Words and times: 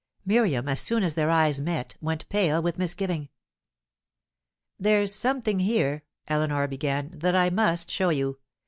Miriam, 0.25 0.67
as 0.67 0.79
soon 0.79 1.03
as 1.03 1.13
their 1.13 1.29
eyes 1.29 1.61
met, 1.61 1.93
went 2.01 2.27
pale 2.27 2.59
with 2.59 2.79
misgiving. 2.79 3.29
"There's 4.79 5.13
something 5.13 5.59
here," 5.59 6.05
Eleanor 6.27 6.67
began, 6.67 7.11
"that 7.19 7.35
I 7.35 7.51
must 7.51 7.91
show 7.91 8.09
you. 8.09 8.39